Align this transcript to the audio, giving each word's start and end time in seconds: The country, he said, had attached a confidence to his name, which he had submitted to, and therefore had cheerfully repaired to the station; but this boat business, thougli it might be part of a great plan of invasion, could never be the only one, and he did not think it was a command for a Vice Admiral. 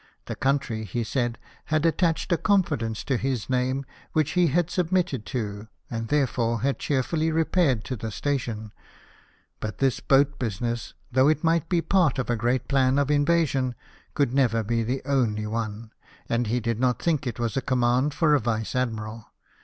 The 0.25 0.35
country, 0.35 0.83
he 0.83 1.03
said, 1.03 1.37
had 1.65 1.85
attached 1.85 2.31
a 2.31 2.37
confidence 2.37 3.03
to 3.03 3.17
his 3.17 3.51
name, 3.51 3.85
which 4.13 4.31
he 4.31 4.47
had 4.47 4.71
submitted 4.71 5.27
to, 5.27 5.67
and 5.91 6.07
therefore 6.07 6.61
had 6.61 6.79
cheerfully 6.79 7.29
repaired 7.31 7.83
to 7.83 7.95
the 7.95 8.09
station; 8.09 8.71
but 9.59 9.77
this 9.77 9.99
boat 9.99 10.39
business, 10.39 10.95
thougli 11.13 11.33
it 11.33 11.43
might 11.43 11.69
be 11.69 11.83
part 11.83 12.17
of 12.17 12.31
a 12.31 12.35
great 12.35 12.67
plan 12.67 12.97
of 12.97 13.11
invasion, 13.11 13.75
could 14.15 14.33
never 14.33 14.63
be 14.63 14.81
the 14.81 15.03
only 15.05 15.45
one, 15.45 15.91
and 16.27 16.47
he 16.47 16.59
did 16.59 16.79
not 16.79 16.99
think 16.99 17.27
it 17.27 17.37
was 17.39 17.55
a 17.55 17.61
command 17.61 18.11
for 18.11 18.33
a 18.33 18.39
Vice 18.39 18.75
Admiral. 18.75 19.27